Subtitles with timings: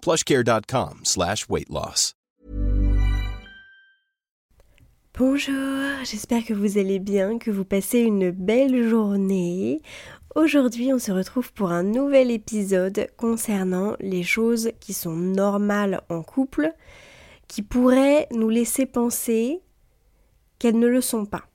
[0.00, 2.14] plushcare.com slash weight loss.
[5.18, 5.54] Bonjour,
[6.04, 9.82] j'espère que vous allez bien, que vous passez une belle journée.
[10.36, 16.22] Aujourd'hui, on se retrouve pour un nouvel épisode concernant les choses qui sont normales en
[16.22, 16.72] couple,
[17.48, 19.60] qui pourraient nous laisser penser
[20.60, 21.46] qu'elles ne le sont pas.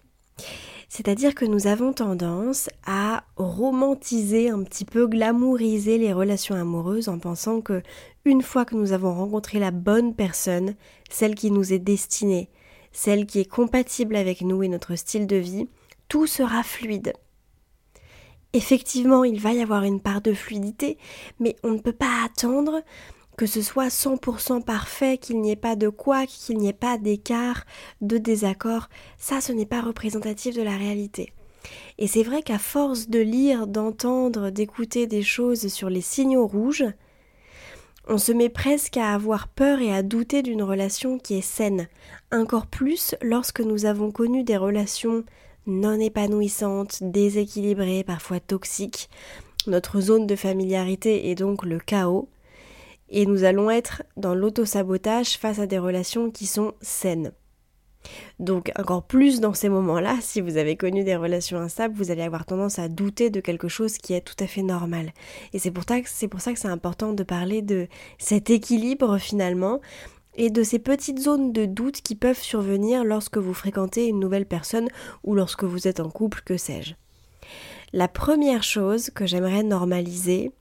[0.89, 7.17] C'est-à-dire que nous avons tendance à romantiser un petit peu, glamouriser les relations amoureuses en
[7.17, 7.81] pensant que
[8.25, 10.75] une fois que nous avons rencontré la bonne personne,
[11.09, 12.49] celle qui nous est destinée,
[12.91, 15.67] celle qui est compatible avec nous et notre style de vie,
[16.07, 17.13] tout sera fluide.
[18.53, 20.97] Effectivement, il va y avoir une part de fluidité,
[21.39, 22.83] mais on ne peut pas attendre
[23.35, 26.99] que ce soit 100% parfait, qu'il n'y ait pas de quoi, qu'il n'y ait pas
[26.99, 27.65] d'écart,
[28.01, 31.33] de désaccord, ça ce n'est pas représentatif de la réalité.
[31.97, 36.85] Et c'est vrai qu'à force de lire, d'entendre, d'écouter des choses sur les signaux rouges,
[38.07, 41.87] on se met presque à avoir peur et à douter d'une relation qui est saine,
[42.31, 45.23] encore plus lorsque nous avons connu des relations
[45.65, 49.09] non épanouissantes, déséquilibrées, parfois toxiques.
[49.67, 52.27] Notre zone de familiarité est donc le chaos,
[53.09, 57.31] et nous allons être dans l'autosabotage face à des relations qui sont saines.
[58.39, 62.21] Donc encore plus dans ces moments-là, si vous avez connu des relations instables, vous allez
[62.21, 65.13] avoir tendance à douter de quelque chose qui est tout à fait normal.
[65.53, 67.87] Et c'est pour, ça que c'est important de parler de
[68.17, 69.79] cet équilibre finalement
[70.35, 74.47] et de ces petites zones de doute qui peuvent survenir lorsque vous fréquentez une nouvelle
[74.47, 74.87] personne
[75.23, 76.95] ou lorsque vous êtes en couple, que sais-je.
[77.93, 80.51] La première chose que j'aimerais normaliser,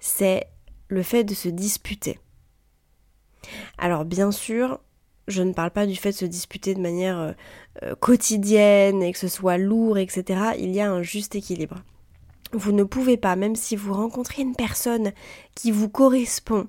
[0.00, 0.48] c'est
[0.88, 2.18] le fait de se disputer.
[3.78, 4.80] Alors bien sûr,
[5.28, 7.32] je ne parle pas du fait de se disputer de manière euh,
[7.82, 10.40] euh, quotidienne et que ce soit lourd, etc.
[10.58, 11.76] Il y a un juste équilibre.
[12.52, 15.12] Vous ne pouvez pas, même si vous rencontrez une personne
[15.54, 16.66] qui vous correspond,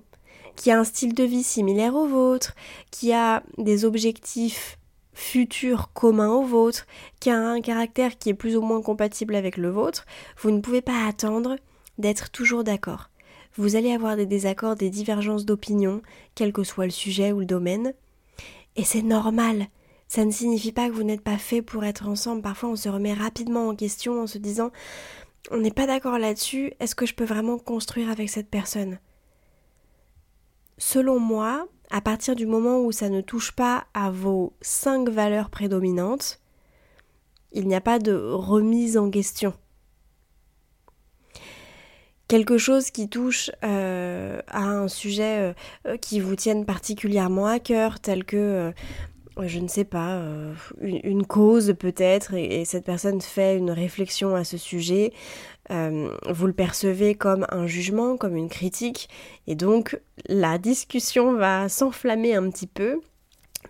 [0.56, 2.56] qui a un style de vie similaire au vôtre,
[2.92, 4.78] qui a des objectifs
[5.14, 6.86] futurs communs au vôtre,
[7.20, 10.06] qui a un caractère qui est plus ou moins compatible avec le vôtre,
[10.38, 11.58] vous ne pouvez pas attendre
[11.98, 13.10] d'être toujours d'accord.
[13.56, 16.02] Vous allez avoir des désaccords, des divergences d'opinion,
[16.34, 17.94] quel que soit le sujet ou le domaine,
[18.76, 19.68] et c'est normal.
[20.08, 22.42] Ça ne signifie pas que vous n'êtes pas fait pour être ensemble.
[22.42, 24.72] Parfois, on se remet rapidement en question en se disant
[25.52, 29.00] on n'est pas d'accord là-dessus, est-ce que je peux vraiment construire avec cette personne?
[30.78, 35.50] Selon moi, à partir du moment où ça ne touche pas à vos cinq valeurs
[35.50, 36.40] prédominantes,
[37.52, 39.54] il n'y a pas de remise en question.
[42.34, 45.54] Quelque chose qui touche à un sujet
[46.02, 48.74] qui vous tienne particulièrement à cœur, tel que
[49.40, 50.20] je ne sais pas,
[50.82, 55.14] une, cause peut-être, et, cette personne fait une réflexion à ce sujet,
[55.70, 59.10] vous le percevez comme un jugement, comme une critique,
[59.46, 63.00] et donc la discussion va s'enflammer un petit peu,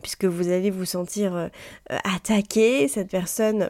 [0.02, 1.48] puisque vous allez vous sentir euh,
[1.90, 3.70] attaqué, cette personne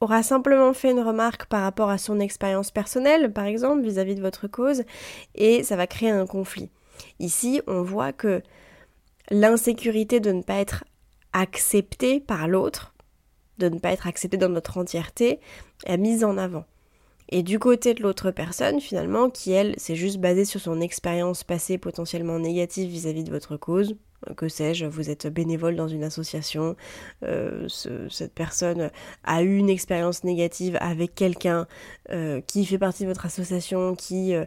[0.00, 4.22] aura simplement fait une remarque par rapport à son expérience personnelle, par exemple, vis-à-vis de
[4.22, 4.82] votre cause,
[5.34, 6.70] et ça va créer un conflit.
[7.18, 8.42] Ici, on voit que
[9.30, 10.84] l'insécurité de ne pas être
[11.32, 12.94] accepté par l'autre,
[13.58, 15.38] de ne pas être accepté dans notre entièreté,
[15.86, 16.64] est mise en avant.
[17.28, 21.44] Et du côté de l'autre personne, finalement, qui elle s'est juste basée sur son expérience
[21.44, 23.94] passée potentiellement négative vis-à-vis de votre cause,
[24.36, 26.76] que sais-je, vous êtes bénévole dans une association,
[27.24, 28.90] euh, cette personne
[29.24, 31.66] a eu une expérience négative avec quelqu'un
[32.10, 34.44] euh, qui fait partie de votre association, qui euh,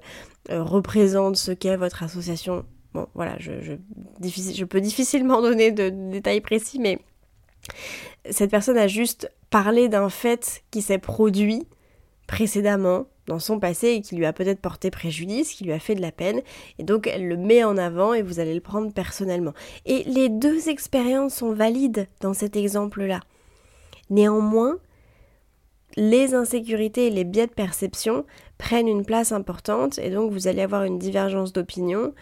[0.50, 2.66] représente ce qu'est votre association.
[2.94, 7.00] Bon, voilà, je, peux difficilement donner de détails précis, mais
[8.30, 11.68] cette personne a juste parlé d'un fait qui s'est produit
[12.28, 15.96] précédemment dans son passé et qui lui a peut-être porté préjudice, qui lui a fait
[15.96, 16.42] de la peine,
[16.80, 19.54] et donc elle le met en avant et vous allez le prendre personnellement.
[19.86, 23.22] Et les deux expériences sont valides dans cet exemple-là.
[24.10, 24.78] Néanmoins,
[25.96, 28.26] les insécurités et les biais de perception
[28.58, 32.14] prennent une place importante et donc vous allez avoir une divergence d'opinion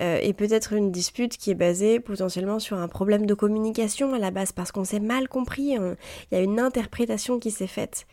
[0.00, 4.18] euh, et peut-être une dispute qui est basée potentiellement sur un problème de communication à
[4.18, 5.96] la base parce qu'on s'est mal compris, il
[6.32, 8.06] y a une interprétation qui s'est faite.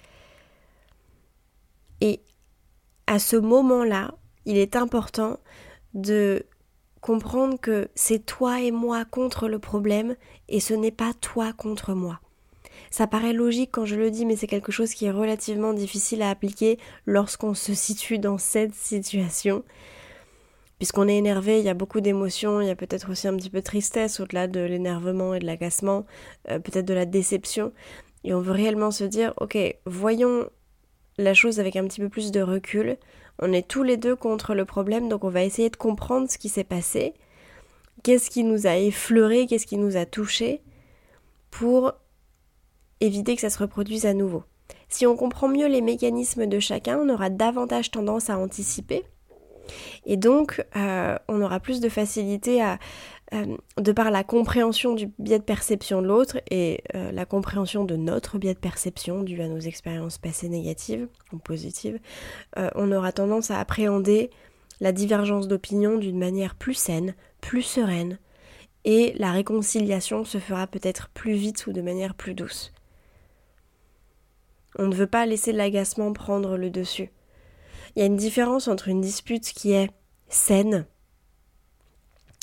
[2.01, 2.19] Et
[3.07, 4.15] à ce moment-là,
[4.45, 5.39] il est important
[5.93, 6.45] de
[7.01, 10.15] comprendre que c'est toi et moi contre le problème
[10.49, 12.19] et ce n'est pas toi contre moi.
[12.89, 16.21] Ça paraît logique quand je le dis, mais c'est quelque chose qui est relativement difficile
[16.21, 19.63] à appliquer lorsqu'on se situe dans cette situation.
[20.77, 23.49] Puisqu'on est énervé, il y a beaucoup d'émotions, il y a peut-être aussi un petit
[23.49, 26.05] peu de tristesse au-delà de l'énervement et de l'agacement,
[26.49, 27.71] euh, peut-être de la déception.
[28.23, 30.49] Et on veut réellement se dire, ok, voyons
[31.17, 32.97] la chose avec un petit peu plus de recul.
[33.39, 36.37] On est tous les deux contre le problème, donc on va essayer de comprendre ce
[36.37, 37.13] qui s'est passé,
[38.03, 40.61] qu'est-ce qui nous a effleuré, qu'est-ce qui nous a touché,
[41.51, 41.93] pour
[43.01, 44.43] éviter que ça se reproduise à nouveau.
[44.87, 49.03] Si on comprend mieux les mécanismes de chacun, on aura davantage tendance à anticiper.
[50.05, 52.77] Et donc, euh, on aura plus de facilité à,
[53.33, 57.83] euh, de par la compréhension du biais de perception de l'autre et euh, la compréhension
[57.83, 61.99] de notre biais de perception dû à nos expériences passées négatives ou positives,
[62.57, 64.29] euh, on aura tendance à appréhender
[64.79, 68.19] la divergence d'opinion d'une manière plus saine, plus sereine,
[68.83, 72.73] et la réconciliation se fera peut-être plus vite ou de manière plus douce.
[74.77, 77.09] On ne veut pas laisser l'agacement prendre le dessus.
[77.95, 79.89] Il y a une différence entre une dispute qui est
[80.27, 80.85] saine,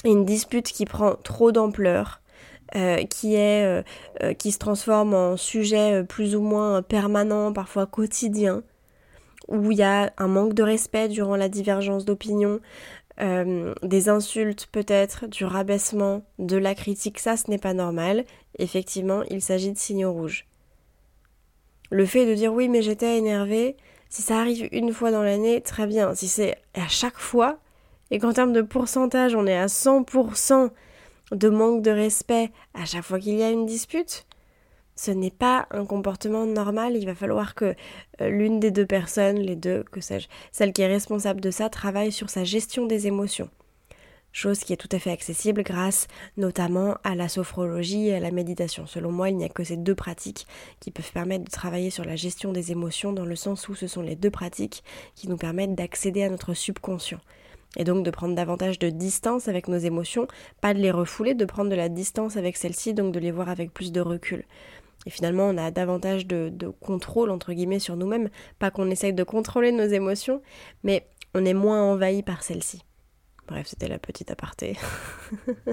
[0.04, 2.20] une dispute qui prend trop d'ampleur,
[2.74, 3.82] euh, qui est euh,
[4.22, 8.62] euh, qui se transforme en sujet plus ou moins permanent, parfois quotidien,
[9.48, 12.60] où il y a un manque de respect durant la divergence d'opinion,
[13.82, 18.24] des insultes peut-être, du rabaissement, de la critique, ça ce n'est pas normal.
[18.58, 20.46] Effectivement, il s'agit de signaux rouges.
[21.90, 23.76] Le fait de dire oui mais j'étais énervé,
[24.08, 26.14] si ça arrive une fois dans l'année, très bien.
[26.14, 27.58] Si c'est à chaque fois,
[28.12, 30.70] et qu'en termes de pourcentage, on est à 100%
[31.32, 34.26] de manque de respect à chaque fois qu'il y a une dispute,
[34.96, 36.94] ce n'est pas un comportement normal.
[36.94, 37.74] Il va falloir que
[38.20, 41.70] euh, l'une des deux personnes, les deux, que sais-je, celle qui est responsable de ça,
[41.70, 43.48] travaille sur sa gestion des émotions.
[44.30, 46.06] Chose qui est tout à fait accessible grâce
[46.36, 48.86] notamment à la sophrologie et à la méditation.
[48.86, 50.46] Selon moi, il n'y a que ces deux pratiques
[50.80, 53.86] qui peuvent permettre de travailler sur la gestion des émotions dans le sens où ce
[53.86, 54.84] sont les deux pratiques
[55.14, 57.20] qui nous permettent d'accéder à notre subconscient
[57.76, 60.26] et donc de prendre davantage de distance avec nos émotions,
[60.60, 63.48] pas de les refouler, de prendre de la distance avec celles-ci, donc de les voir
[63.48, 64.44] avec plus de recul.
[65.06, 68.28] Et finalement, on a davantage de, contrôle, entre guillemets, sur nous-mêmes.
[68.58, 70.42] Pas qu'on essaye de contrôler nos émotions,
[70.84, 72.82] mais on est moins envahi par celles-ci.
[73.48, 74.76] Bref, c'était la petite aparté.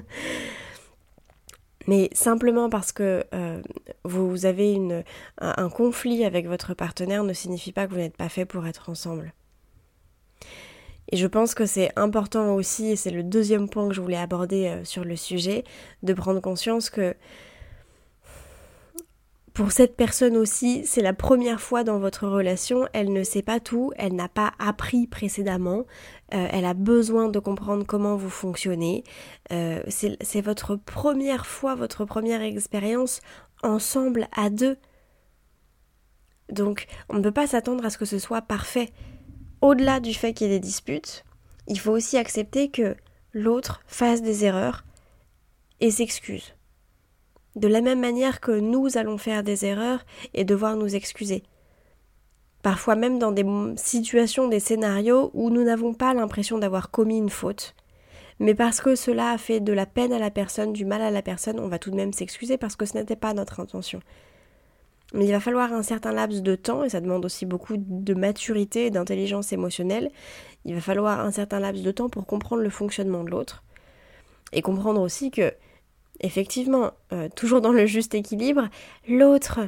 [1.87, 3.61] mais simplement parce que euh,
[4.03, 4.79] vous avez
[5.37, 8.89] un conflit avec votre partenaire ne signifie pas que vous n'êtes pas fait pour être
[8.89, 9.33] ensemble.
[11.11, 14.17] Et je pense que c'est important aussi, et c'est le deuxième point que je voulais
[14.17, 15.63] aborder euh, sur le sujet,
[16.03, 17.15] de prendre conscience que
[19.59, 23.59] pour cette personne aussi, c'est la première fois dans votre relation, elle ne sait pas
[23.59, 25.85] tout, elle n'a pas appris précédemment,
[26.33, 29.03] euh, elle a besoin de comprendre comment vous fonctionnez.
[29.51, 33.19] Euh, c'est votre première fois, votre première expérience
[33.61, 34.77] ensemble à deux.
[36.49, 38.91] Donc on ne peut pas s'attendre à ce que ce soit parfait
[39.61, 41.25] au-delà du fait qu'il y ait des disputes,
[41.67, 42.95] il faut aussi accepter que
[43.33, 44.85] l'autre fasse des erreurs
[45.79, 46.55] et s'excuse.
[47.55, 51.43] De la même manière que nous allons faire des erreurs et devoir nous excuser.
[52.61, 53.45] Parfois même dans des
[53.77, 57.75] situations, des scénarios où nous n'avons pas l'impression d'avoir commis une faute.
[58.39, 61.11] Mais parce que cela a fait de la peine à la personne, du mal à
[61.11, 63.99] la personne, on va tout de même s'excuser parce que ce n'était pas notre intention.
[65.13, 68.13] Mais il va falloir un certain laps de temps, et ça demande aussi beaucoup de
[68.13, 70.11] maturité et d'intelligence émotionnelle.
[70.65, 73.63] Il va falloir un certain laps de temps pour comprendre le fonctionnement de l'autre.
[74.53, 75.53] Et comprendre aussi que,
[76.21, 78.69] effectivement, euh, toujours dans le juste équilibre,
[79.07, 79.61] l'autre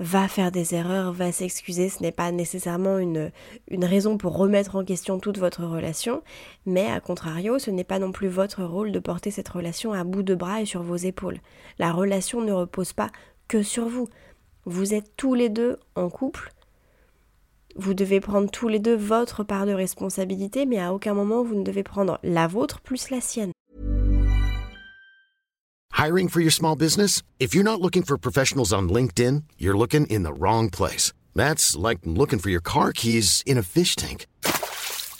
[0.00, 3.30] va faire des erreurs, va s'excuser, ce n'est pas nécessairement une,
[3.68, 6.22] une raison pour remettre en question toute votre relation,
[6.64, 10.02] mais à contrario, ce n'est pas non plus votre rôle de porter cette relation à
[10.02, 11.38] bout de bras et sur vos épaules.
[11.78, 13.10] La relation ne repose pas
[13.46, 14.08] que sur vous.
[14.66, 16.52] Vous êtes tous les deux en couple.
[17.76, 21.54] Vous devez prendre tous les deux votre part de responsabilité, mais à aucun moment vous
[21.54, 23.52] ne devez prendre la vôtre plus la sienne.
[25.96, 27.22] Hiring for your small business?
[27.38, 31.12] If you're not looking for professionals on LinkedIn, you're looking in the wrong place.
[31.34, 34.26] That's like looking for your car keys in a fish tank.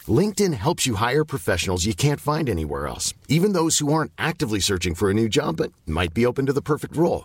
[0.09, 4.61] LinkedIn helps you hire professionals you can't find anywhere else, even those who aren't actively
[4.61, 7.25] searching for a new job but might be open to the perfect role.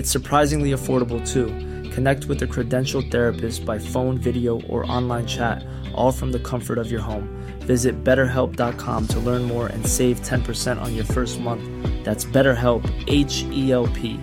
[0.00, 1.48] It's surprisingly affordable too.
[1.90, 5.62] Connect with a credentialed therapist by phone, video, or online chat,
[5.94, 7.28] all from the comfort of your home.
[7.66, 11.62] Visit betterhelp.com to learn more and save 10% on your first month.
[12.02, 14.18] That's BetterHelp, H E L P.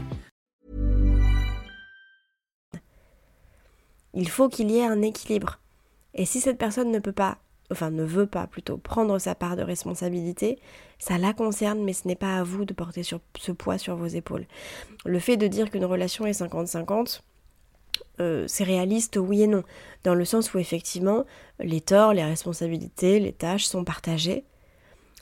[4.15, 5.59] Il faut qu'il y ait un équilibre.
[6.15, 7.37] Et si cette personne ne peut pas,
[7.71, 10.59] enfin ne veut pas plutôt, prendre sa part de responsabilité,
[10.99, 14.07] ça la concerne, mais ce n'est pas à vous de porter ce poids sur vos
[14.07, 14.45] épaules.
[15.05, 17.21] Le fait de dire qu'une relation est 50-50,
[18.19, 19.63] euh, c'est réaliste, oui et non,
[20.03, 21.25] dans le sens où effectivement
[21.59, 24.43] les torts, les responsabilités, les tâches sont partagées.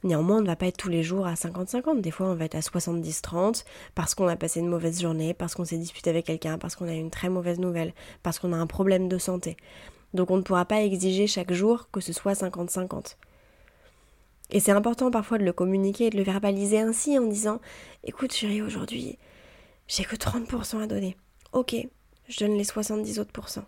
[0.03, 2.01] Néanmoins, on ne va pas être tous les jours à 50-50.
[2.01, 3.63] Des fois, on va être à 70-30
[3.95, 6.87] parce qu'on a passé une mauvaise journée, parce qu'on s'est disputé avec quelqu'un, parce qu'on
[6.87, 9.57] a une très mauvaise nouvelle, parce qu'on a un problème de santé.
[10.15, 13.17] Donc on ne pourra pas exiger chaque jour que ce soit 50-50.
[14.51, 17.59] Et c'est important parfois de le communiquer et de le verbaliser ainsi en disant
[18.03, 19.17] Écoute chérie, aujourd'hui,
[19.87, 21.17] j'ai que 30% à donner.
[21.51, 21.75] Ok,
[22.27, 23.65] je donne les 70 autres pourcents.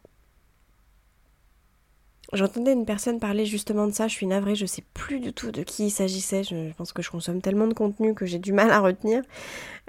[2.33, 5.51] J'entendais une personne parler justement de ça, je suis navrée, je sais plus du tout
[5.51, 8.51] de qui il s'agissait, je pense que je consomme tellement de contenu que j'ai du
[8.51, 9.23] mal à retenir.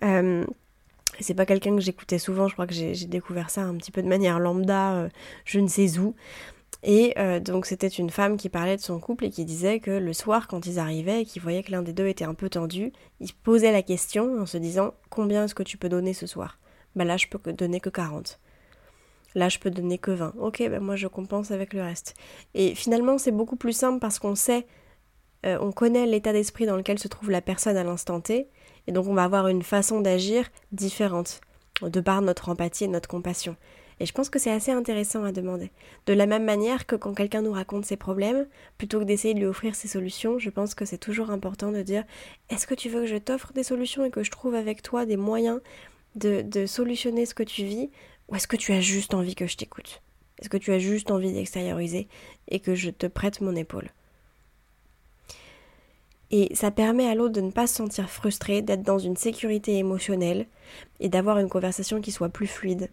[0.05, 0.45] Euh,
[1.21, 4.03] c'est pas quelqu'un que j'écoutais souvent, je crois que j'ai découvert ça un petit peu
[4.03, 5.09] de manière lambda, euh,
[5.45, 6.15] je ne sais où.
[6.85, 9.91] Et euh, donc c'était une femme qui parlait de son couple et qui disait que
[9.91, 12.49] le soir quand ils arrivaient et qu'ils voyaient que l'un des deux était un peu
[12.49, 16.27] tendu, ils posaient la question en se disant combien est-ce que tu peux donner ce
[16.27, 16.59] soir?
[16.95, 18.39] Bah là je peux donner que 40.
[19.35, 20.35] Là, je peux donner que 20.
[20.39, 22.15] Ok, ben moi je compense avec le reste.
[22.55, 24.67] Et finalement, c'est beaucoup plus simple parce qu'on sait,
[25.47, 28.49] euh, on connaît l'état d'esprit dans lequel se trouve la personne à l'instant T,
[28.89, 31.43] et donc on va avoir une façon d'agir différente,
[31.83, 33.55] de par notre empathie et notre compassion.
[34.01, 35.71] Et je pense que c'est assez intéressant à demander.
[36.07, 38.47] De la même manière que quand quelqu'un nous raconte ses problèmes,
[38.79, 41.83] plutôt que d'essayer de lui offrir ses solutions, je pense que c'est toujours important de
[41.83, 42.05] dire
[42.49, 45.05] est-ce que tu veux que je t'offre des solutions et que je trouve avec toi
[45.05, 45.61] des moyens
[46.15, 47.91] de, de solutionner ce que tu vis
[48.29, 50.01] ou est-ce que tu as juste envie que je t'écoute?
[50.41, 52.09] Est-ce que tu as juste envie d'extérioriser
[52.49, 53.91] et que je te prête mon épaule?
[56.31, 59.77] Et ça permet à l'autre de ne pas se sentir frustré, d'être dans une sécurité
[59.79, 60.47] émotionnelle
[61.01, 62.91] et d'avoir une conversation qui soit plus fluide.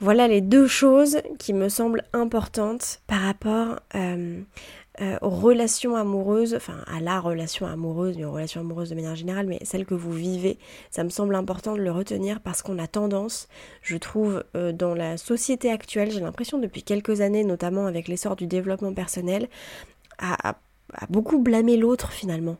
[0.00, 4.40] Voilà les deux choses qui me semblent importantes par rapport euh,
[5.00, 9.46] euh, aux relations amoureuses, enfin à la relation amoureuse, une relation amoureuse de manière générale,
[9.46, 10.58] mais celle que vous vivez,
[10.90, 13.48] ça me semble important de le retenir parce qu'on a tendance,
[13.80, 18.34] je trouve, euh, dans la société actuelle, j'ai l'impression depuis quelques années, notamment avec l'essor
[18.34, 19.48] du développement personnel,
[20.18, 20.56] à
[21.08, 22.56] beaucoup blâmer l'autre finalement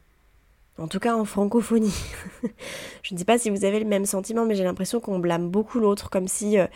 [0.79, 1.95] en tout cas en francophonie.
[3.03, 5.49] je ne sais pas si vous avez le même sentiment, mais j'ai l'impression qu'on blâme
[5.49, 6.67] beaucoup l'autre, comme si euh,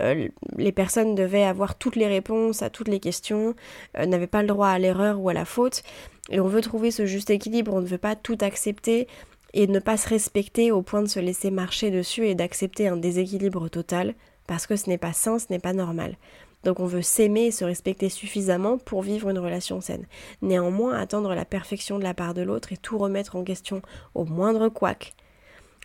[0.00, 3.54] euh, les personnes devaient avoir toutes les réponses à toutes les questions,
[3.96, 5.82] euh, n'avaient pas le droit à l'erreur ou à la faute.
[6.30, 9.06] Et on veut trouver ce juste équilibre, on ne veut pas tout accepter
[9.52, 12.96] et ne pas se respecter au point de se laisser marcher dessus et d'accepter un
[12.96, 14.14] déséquilibre total,
[14.46, 16.16] parce que ce n'est pas sain, ce n'est pas normal.
[16.64, 20.06] Donc on veut s'aimer et se respecter suffisamment pour vivre une relation saine.
[20.42, 23.82] Néanmoins, attendre la perfection de la part de l'autre et tout remettre en question
[24.14, 25.14] au moindre couac,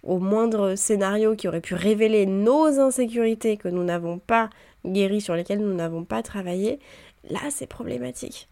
[0.04, 4.50] au moindre scénario qui aurait pu révéler nos insécurités que nous n'avons pas
[4.86, 6.80] guéries, sur lesquelles nous n'avons pas travaillé,
[7.30, 8.48] là c'est problématique.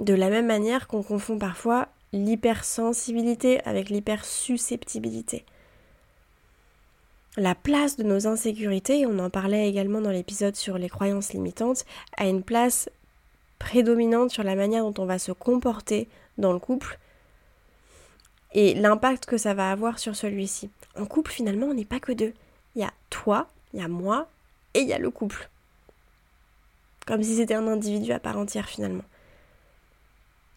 [0.00, 5.44] De la même manière qu'on confond parfois l'hypersensibilité avec l'hypersusceptibilité.
[7.36, 11.84] La place de nos insécurités, on en parlait également dans l'épisode sur les croyances limitantes,
[12.16, 12.90] a une place
[13.60, 16.08] prédominante sur la manière dont on va se comporter
[16.38, 16.98] dans le couple
[18.52, 20.70] et l'impact que ça va avoir sur celui-ci.
[20.98, 22.34] En couple, finalement, on n'est pas que deux.
[22.74, 24.28] Il y a toi, il y a moi
[24.74, 25.48] et il y a le couple.
[27.06, 29.04] Comme si c'était un individu à part entière finalement.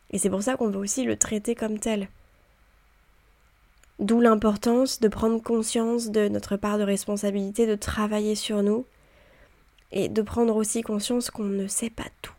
[0.10, 2.08] Et c'est pour ça qu'on veut aussi le traiter comme tel.
[4.00, 8.86] D'où l'importance de prendre conscience de notre part de responsabilité, de travailler sur nous
[9.92, 12.34] et de prendre aussi conscience qu'on ne sait pas tout.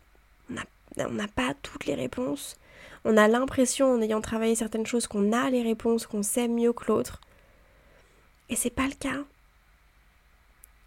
[0.97, 2.57] On n'a pas toutes les réponses.
[3.03, 6.73] On a l'impression, en ayant travaillé certaines choses, qu'on a les réponses, qu'on sait mieux
[6.73, 7.19] que l'autre.
[8.49, 9.23] Et c'est pas le cas.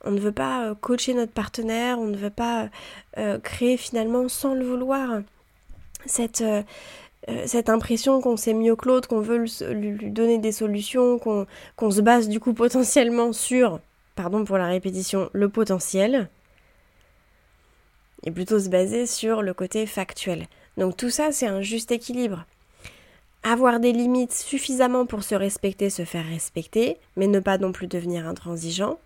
[0.05, 2.71] On ne veut pas euh, coacher notre partenaire, on ne veut pas
[3.19, 5.21] euh, créer finalement sans le vouloir
[6.07, 6.63] cette, euh, euh,
[7.47, 12.01] cette impression qu'on sait mieux que l'autre, qu'on veut lui, donner des solutions, qu'on se
[12.01, 13.81] base du coup potentiellement sur,
[14.15, 16.29] pardon pour la répétition, le potentiel,
[18.25, 20.47] et plutôt se baser sur le côté factuel.
[20.77, 22.47] Donc tout ça, c'est un juste équilibre.
[23.43, 27.87] Avoir des limites suffisamment pour se respecter, se faire respecter, mais ne pas non plus
[27.87, 28.99] devenir intransigeant.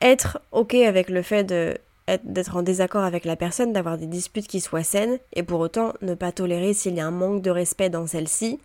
[0.00, 1.78] Être OK avec le fait de
[2.24, 5.92] d'être en désaccord avec la personne, d'avoir des disputes qui soient saines, et pour autant
[6.00, 8.58] ne pas tolérer s'il y a un manque de respect dans celle-ci,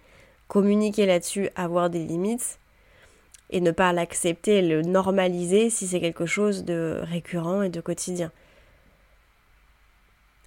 [0.47, 2.59] communiquer là-dessus, avoir des limites,
[3.49, 8.31] et ne pas l'accepter, le normaliser si c'est quelque chose de récurrent et de quotidien.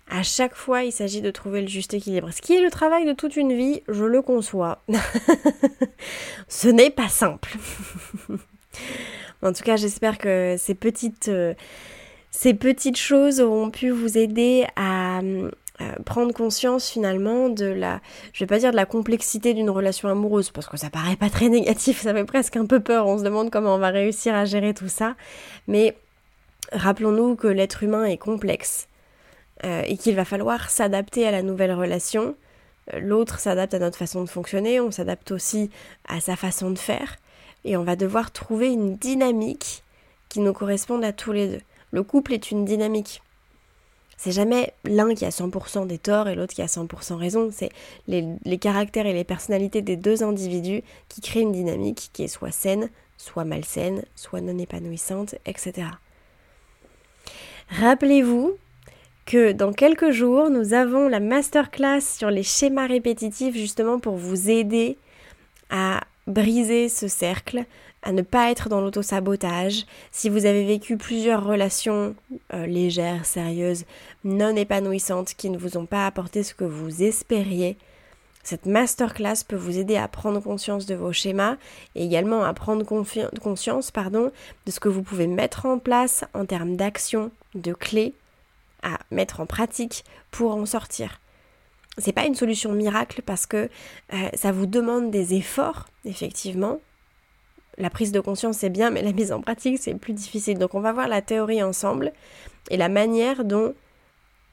[0.09, 2.31] À chaque fois, il s'agit de trouver le juste équilibre.
[2.31, 4.83] Ce qui est le travail de toute une vie, je le conçois.
[6.49, 7.57] Ce n'est pas simple.
[9.43, 11.29] en tout cas, j'espère que ces petites...
[11.29, 11.55] Euh,
[12.37, 15.23] ces petites choses auront pu vous aider à,
[16.05, 18.01] prendre conscience finalement de la,
[18.33, 21.31] je vais pas dire de la complexité d'une relation amoureuse, parce que ça paraît pas
[21.31, 24.35] très négatif, ça fait presque un peu peur, on se demande comment on va réussir
[24.35, 25.17] à gérer tout ça,
[25.67, 25.97] mais
[26.73, 28.87] rappelons-nous que l'être humain est complexe
[29.65, 32.37] euh, et qu'il va falloir s'adapter à la nouvelle relation.
[32.93, 35.71] Euh, l'autre s'adapte à notre façon de fonctionner, on s'adapte aussi
[36.07, 37.17] à sa façon de faire,
[37.65, 39.83] et on va devoir trouver une dynamique
[40.29, 41.63] qui nous corresponde à tous les deux.
[41.97, 43.23] Le couple est une dynamique.
[44.19, 47.49] C'est jamais l'un qui a 100% des torts et l'autre qui a 100% raison.
[47.51, 47.71] C'est
[48.07, 52.51] les, caractères et les personnalités des deux individus qui créent une dynamique qui est soit
[52.51, 55.89] saine, soit malsaine, soit non épanouissante, etc.
[57.71, 58.59] Rappelez-vous
[59.25, 64.51] que dans quelques jours, nous avons la masterclass sur les schémas répétitifs justement pour vous
[64.51, 64.99] aider
[65.71, 67.65] à briser ce cercle,
[68.07, 69.85] à ne pas être dans l'auto-sabotage.
[70.13, 72.15] Si vous avez vécu plusieurs relations
[72.55, 73.85] euh, légères, sérieuses,
[74.23, 77.77] non épanouissantes, qui ne vous ont pas apporté ce que vous espériez,
[78.45, 81.57] cette masterclass peut vous aider à prendre conscience de vos schémas
[81.97, 84.31] et également à prendre conscience pardon,
[84.67, 88.15] de ce que vous pouvez mettre en place en termes d'action, de clés
[88.85, 91.21] à mettre en pratique pour en sortir.
[91.99, 93.69] C'est pas une solution miracle parce que
[94.13, 96.79] euh, ça vous demande des efforts, effectivement,
[97.79, 100.59] la prise de conscience c'est bien, mais la mise en pratique c'est plus difficile.
[100.59, 102.13] Donc on va voir la théorie ensemble
[102.71, 103.75] et la manière dont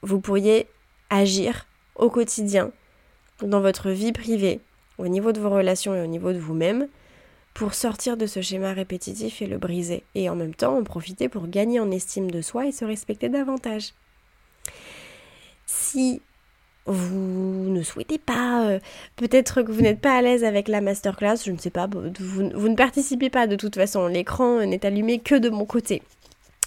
[0.02, 0.66] vous pourriez
[1.10, 2.70] agir au quotidien,
[3.42, 4.60] dans votre vie privée,
[4.98, 6.88] au niveau de vos relations et au niveau de vous-même,
[7.52, 10.02] pour sortir de ce schéma répétitif et le briser.
[10.14, 13.28] Et en même temps en profiter pour gagner en estime de soi et se respecter
[13.28, 13.94] davantage.
[15.66, 16.20] Si
[16.86, 18.78] vous ne souhaitez pas, euh,
[19.16, 22.42] peut-être que vous n'êtes pas à l'aise avec la masterclass, je ne sais pas, vous,
[22.42, 26.02] ne participez pas de toute façon, l'écran n'est allumé que de mon côté.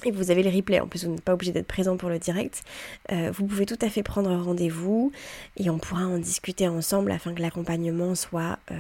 [0.06, 2.20] Et vous avez le replay, en plus vous n'êtes pas obligé d'être présent pour le
[2.20, 2.64] direct.
[3.12, 5.12] Euh, vous pouvez tout à fait prendre rendez-vous
[5.58, 8.76] et on pourra en discuter ensemble afin que l'accompagnement soit euh,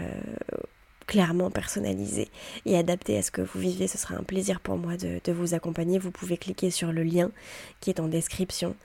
[1.07, 2.29] clairement personnalisé
[2.65, 3.87] et adapté à ce que vous vivez.
[3.87, 5.97] Ce sera un plaisir pour moi de vous accompagner.
[5.97, 7.31] Vous pouvez cliquer sur le lien
[7.79, 8.75] qui est en description.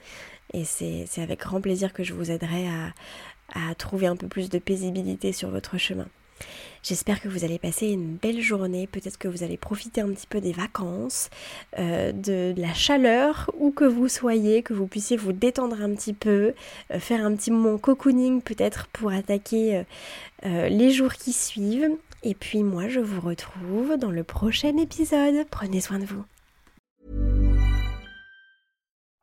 [0.52, 4.58] Et c'est avec grand plaisir que je vous aiderai à, trouver un peu plus de
[4.58, 6.06] paisibilité sur votre chemin.
[6.82, 10.26] J'espère que vous allez passer une belle journée, peut-être que vous allez profiter un petit
[10.26, 11.30] peu des vacances,
[11.78, 16.12] euh, de, la chaleur, où que vous soyez, que vous puissiez vous détendre un petit
[16.12, 16.54] peu,
[16.90, 19.84] euh, faire un petit moment cocooning peut-être pour attaquer
[20.44, 21.90] euh, les jours qui suivent.
[22.24, 25.46] Et puis moi je vous retrouve dans le prochain épisode.
[25.50, 26.24] Prenez soin de vous.